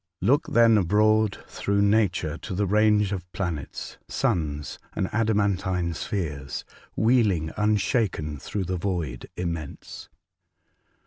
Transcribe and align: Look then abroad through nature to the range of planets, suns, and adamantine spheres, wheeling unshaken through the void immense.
Look 0.19 0.47
then 0.47 0.79
abroad 0.79 1.37
through 1.45 1.83
nature 1.83 2.35
to 2.39 2.55
the 2.55 2.65
range 2.65 3.11
of 3.11 3.31
planets, 3.33 3.99
suns, 4.07 4.79
and 4.95 5.05
adamantine 5.13 5.93
spheres, 5.93 6.65
wheeling 6.95 7.51
unshaken 7.55 8.39
through 8.39 8.63
the 8.65 8.77
void 8.77 9.29
immense. 9.37 10.09